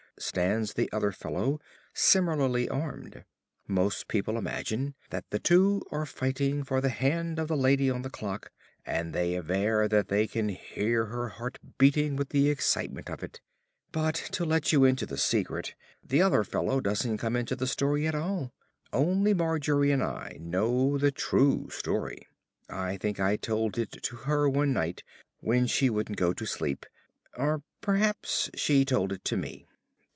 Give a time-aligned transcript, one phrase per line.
[0.19, 1.59] stands the other fellow,
[1.95, 3.23] similarly armed.
[3.67, 8.03] Most people imagine that the two are fighting for the hand of the lady on
[8.03, 8.51] the clock,
[8.85, 13.41] and they aver that they can hear her heart beating with the excitement of it;
[13.91, 15.73] but, to let you into the secret,
[16.05, 18.53] the other fellow doesn't come into the story at all.
[18.93, 22.27] Only Margery and I know the true story.
[22.69, 25.01] I think I told it to her one night
[25.39, 26.85] when she wouldn't go to sleep
[27.37, 29.65] or perhaps she told it to me.